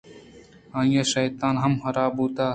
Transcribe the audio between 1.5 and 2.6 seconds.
ہم حراب بوت